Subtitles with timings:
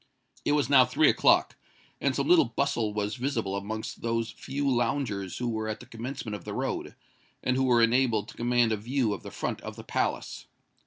[0.43, 1.55] It was now three o'clock;
[1.99, 6.33] and some little bustle was visible amongst those few loungers who were at the commencement
[6.33, 6.95] of the road,
[7.43, 10.47] and who were enabled to command a view of the front of the palace.